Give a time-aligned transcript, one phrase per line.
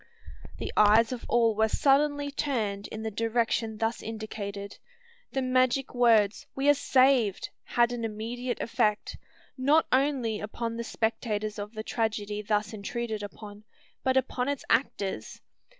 [0.57, 4.79] The eyes of all were suddenly turned in the direction thus indicated.
[5.31, 9.15] The magic words, "We are saved!" had an immediate effect,
[9.59, 13.63] not only upon the spectators of the tragedy thus intruded upon,
[14.03, 15.39] but upon its actors.